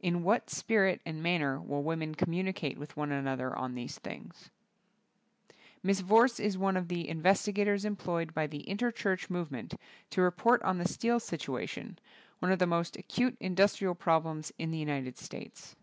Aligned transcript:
In 0.00 0.24
what 0.24 0.50
spirit 0.50 1.00
and 1.06 1.22
manner 1.22 1.60
will 1.60 1.84
women 1.84 2.16
communicate 2.16 2.78
with 2.78 2.96
one 2.96 3.12
another 3.12 3.56
on 3.56 3.76
these 3.76 3.96
things? 4.00 4.50
Mrs. 5.86 6.02
Vorse 6.02 6.40
is 6.40 6.58
one 6.58 6.76
of 6.76 6.88
the 6.88 7.06
investi 7.06 7.54
gators 7.54 7.84
employed 7.84 8.34
by 8.34 8.48
the 8.48 8.64
Interchurch 8.66 9.30
movement 9.30 9.74
to 10.10 10.20
report 10.20 10.60
on 10.64 10.78
the 10.78 10.88
steel 10.88 11.20
situa 11.20 11.68
tion, 11.68 11.96
one 12.40 12.50
of 12.50 12.58
the 12.58 12.66
most 12.66 12.96
acute 12.96 13.36
industrial 13.38 13.94
problems 13.94 14.52
in 14.58 14.72
the 14.72 14.78
United 14.78 15.16
States. 15.16 15.76